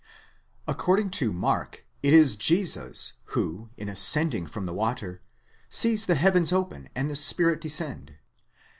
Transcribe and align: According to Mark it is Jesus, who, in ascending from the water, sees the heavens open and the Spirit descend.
According 0.67 1.11
to 1.21 1.31
Mark 1.31 1.85
it 2.01 2.11
is 2.11 2.35
Jesus, 2.35 3.13
who, 3.37 3.69
in 3.77 3.87
ascending 3.87 4.47
from 4.47 4.63
the 4.63 4.73
water, 4.73 5.21
sees 5.69 6.07
the 6.07 6.15
heavens 6.15 6.51
open 6.51 6.89
and 6.95 7.07
the 7.07 7.15
Spirit 7.15 7.61
descend. 7.61 8.15